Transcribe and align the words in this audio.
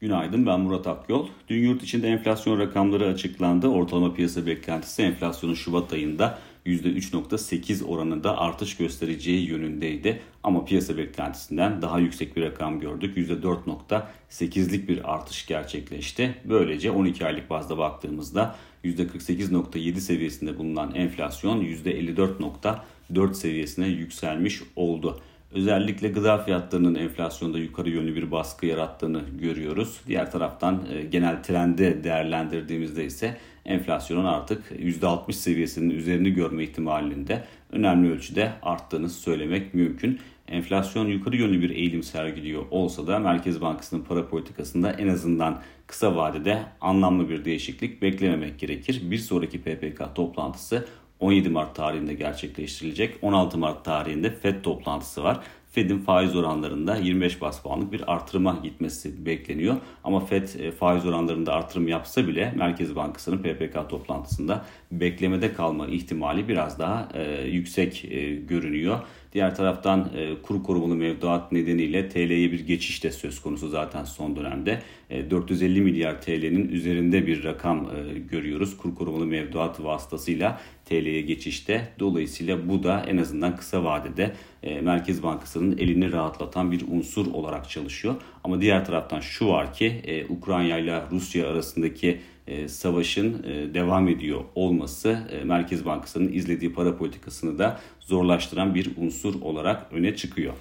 Günaydın 0.00 0.46
ben 0.46 0.60
Murat 0.60 0.86
Akyol. 0.86 1.26
Dün 1.48 1.62
yurt 1.62 1.82
içinde 1.82 2.08
enflasyon 2.08 2.58
rakamları 2.58 3.06
açıklandı. 3.06 3.68
Ortalama 3.68 4.14
piyasa 4.14 4.46
beklentisi 4.46 5.02
enflasyonun 5.02 5.54
Şubat 5.54 5.92
ayında 5.92 6.38
%3.8 6.66 7.84
oranında 7.84 8.38
artış 8.38 8.76
göstereceği 8.76 9.48
yönündeydi. 9.48 10.20
Ama 10.42 10.64
piyasa 10.64 10.96
beklentisinden 10.96 11.82
daha 11.82 11.98
yüksek 11.98 12.36
bir 12.36 12.42
rakam 12.42 12.80
gördük. 12.80 13.16
%4.8'lik 13.16 14.88
bir 14.88 15.14
artış 15.14 15.46
gerçekleşti. 15.46 16.34
Böylece 16.44 16.90
12 16.90 17.26
aylık 17.26 17.50
bazda 17.50 17.78
baktığımızda 17.78 18.56
%48.7 18.84 20.00
seviyesinde 20.00 20.58
bulunan 20.58 20.94
enflasyon 20.94 21.60
%54.4 21.64 23.34
seviyesine 23.34 23.86
yükselmiş 23.88 24.62
oldu. 24.76 25.20
Özellikle 25.54 26.08
gıda 26.08 26.38
fiyatlarının 26.38 26.94
enflasyonda 26.94 27.58
yukarı 27.58 27.90
yönlü 27.90 28.14
bir 28.14 28.30
baskı 28.30 28.66
yarattığını 28.66 29.22
görüyoruz. 29.40 30.00
Diğer 30.06 30.32
taraftan 30.32 30.86
e, 30.92 31.02
genel 31.02 31.42
trendi 31.42 32.04
değerlendirdiğimizde 32.04 33.04
ise 33.04 33.36
enflasyonun 33.64 34.24
artık 34.24 34.70
%60 34.70 35.32
seviyesinin 35.32 35.90
üzerini 35.90 36.30
görme 36.30 36.64
ihtimalinde 36.64 37.44
önemli 37.72 38.12
ölçüde 38.12 38.52
arttığını 38.62 39.10
söylemek 39.10 39.74
mümkün. 39.74 40.20
Enflasyon 40.48 41.06
yukarı 41.06 41.36
yönlü 41.36 41.62
bir 41.62 41.70
eğilim 41.70 42.02
sergiliyor 42.02 42.62
olsa 42.70 43.06
da 43.06 43.18
Merkez 43.18 43.60
Bankası'nın 43.60 44.02
para 44.02 44.28
politikasında 44.28 44.92
en 44.92 45.08
azından 45.08 45.60
kısa 45.86 46.16
vadede 46.16 46.62
anlamlı 46.80 47.28
bir 47.28 47.44
değişiklik 47.44 48.02
beklememek 48.02 48.58
gerekir. 48.58 49.00
Bir 49.10 49.18
sonraki 49.18 49.60
PPK 49.60 50.14
toplantısı 50.14 50.86
17 51.20 51.48
Mart 51.48 51.76
tarihinde 51.76 52.14
gerçekleştirilecek. 52.14 53.18
16 53.22 53.58
Mart 53.58 53.84
tarihinde 53.84 54.30
FED 54.30 54.62
toplantısı 54.62 55.22
var. 55.22 55.40
Fed'in 55.70 55.98
faiz 55.98 56.36
oranlarında 56.36 56.96
25 56.96 57.40
bas 57.40 57.62
puanlık 57.62 57.92
bir 57.92 58.12
artırıma 58.12 58.60
gitmesi 58.62 59.26
bekleniyor. 59.26 59.76
Ama 60.04 60.20
Fed 60.20 60.48
e, 60.58 60.70
faiz 60.70 61.06
oranlarında 61.06 61.52
artırım 61.52 61.88
yapsa 61.88 62.26
bile 62.26 62.52
Merkez 62.56 62.96
Bankası'nın 62.96 63.38
PPK 63.38 63.90
toplantısında 63.90 64.64
beklemede 64.92 65.52
kalma 65.52 65.86
ihtimali 65.86 66.48
biraz 66.48 66.78
daha 66.78 67.08
e, 67.14 67.42
yüksek 67.48 68.04
e, 68.04 68.34
görünüyor. 68.34 68.98
Diğer 69.32 69.54
taraftan 69.54 70.10
e, 70.16 70.42
kuru 70.42 70.62
korumalı 70.62 70.96
mevduat 70.96 71.52
nedeniyle 71.52 72.08
TL'ye 72.08 72.52
bir 72.52 72.60
geçiş 72.60 73.04
de 73.04 73.10
söz 73.10 73.42
konusu 73.42 73.68
zaten 73.68 74.04
son 74.04 74.36
dönemde. 74.36 74.82
E, 75.10 75.30
450 75.30 75.80
milyar 75.80 76.22
TL'nin 76.22 76.68
üzerinde 76.68 77.26
bir 77.26 77.44
rakam 77.44 77.90
görüyoruz 78.30 78.76
kuru 78.76 78.94
korumalı 78.94 79.26
mevduat 79.26 79.84
vasıtasıyla 79.84 80.60
TL'ye 80.84 81.20
geçişte. 81.20 81.88
Dolayısıyla 81.98 82.68
bu 82.68 82.82
da 82.82 83.04
en 83.08 83.16
azından 83.16 83.56
kısa 83.56 83.84
vadede 83.84 84.34
Merkez 84.82 85.22
Bankası'nın 85.60 85.78
elini 85.78 86.12
rahatlatan 86.12 86.72
bir 86.72 86.84
unsur 86.88 87.26
olarak 87.26 87.70
çalışıyor. 87.70 88.14
Ama 88.44 88.60
diğer 88.60 88.84
taraftan 88.84 89.20
şu 89.20 89.48
var 89.48 89.74
ki 89.74 89.86
e, 90.04 90.26
Ukrayna 90.26 90.78
ile 90.78 91.02
Rusya 91.10 91.48
arasındaki 91.48 92.20
e, 92.46 92.68
savaşın 92.68 93.42
e, 93.42 93.74
devam 93.74 94.08
ediyor 94.08 94.44
olması 94.54 95.18
e, 95.30 95.44
Merkez 95.44 95.84
Bankası'nın 95.84 96.32
izlediği 96.32 96.72
para 96.72 96.96
politikasını 96.96 97.58
da 97.58 97.80
zorlaştıran 98.00 98.74
bir 98.74 98.90
unsur 98.96 99.34
olarak 99.42 99.92
öne 99.92 100.16
çıkıyor. 100.16 100.54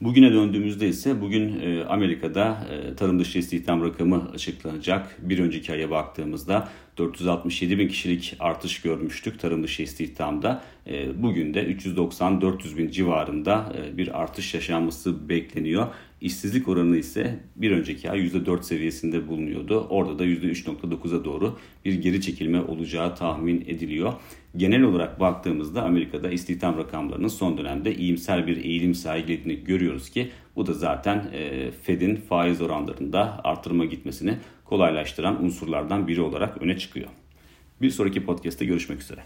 Bugüne 0.00 0.32
döndüğümüzde 0.32 0.88
ise 0.88 1.20
bugün 1.20 1.60
Amerika'da 1.88 2.66
tarım 2.96 3.18
dışı 3.18 3.38
istihdam 3.38 3.84
rakamı 3.84 4.30
açıklanacak. 4.34 5.16
Bir 5.18 5.38
önceki 5.38 5.72
aya 5.72 5.90
baktığımızda 5.90 6.68
467 6.98 7.78
bin 7.78 7.88
kişilik 7.88 8.36
artış 8.38 8.82
görmüştük 8.82 9.40
tarım 9.40 9.62
dışı 9.62 9.82
istihdamda. 9.82 10.62
Bugün 11.14 11.54
de 11.54 11.62
390-400 11.72 12.76
bin 12.76 12.90
civarında 12.90 13.72
bir 13.96 14.20
artış 14.20 14.54
yaşanması 14.54 15.28
bekleniyor. 15.28 15.86
İşsizlik 16.20 16.68
oranı 16.68 16.96
ise 16.96 17.40
bir 17.56 17.70
önceki 17.70 18.10
ay 18.10 18.20
%4 18.20 18.62
seviyesinde 18.62 19.28
bulunuyordu. 19.28 19.86
Orada 19.90 20.18
da 20.18 20.26
%3.9'a 20.26 21.24
doğru 21.24 21.58
bir 21.84 21.94
geri 21.94 22.20
çekilme 22.20 22.60
olacağı 22.60 23.16
tahmin 23.16 23.60
ediliyor. 23.60 24.12
Genel 24.56 24.82
olarak 24.82 25.20
baktığımızda 25.20 25.82
Amerika'da 25.82 26.30
istihdam 26.30 26.78
rakamlarının 26.78 27.28
son 27.28 27.58
dönemde 27.58 27.94
iyimser 27.94 28.46
bir 28.46 28.64
eğilim 28.64 28.94
sergilediğini 28.94 29.64
görüyoruz 29.64 30.10
ki 30.10 30.30
bu 30.56 30.66
da 30.66 30.72
zaten 30.72 31.30
e, 31.32 31.70
Fed'in 31.82 32.16
faiz 32.16 32.62
oranlarında 32.62 33.40
artırma 33.44 33.84
gitmesini 33.84 34.38
kolaylaştıran 34.64 35.44
unsurlardan 35.44 36.08
biri 36.08 36.20
olarak 36.20 36.62
öne 36.62 36.78
çıkıyor. 36.78 37.08
Bir 37.82 37.90
sonraki 37.90 38.24
podcast'te 38.24 38.64
görüşmek 38.64 39.00
üzere. 39.00 39.20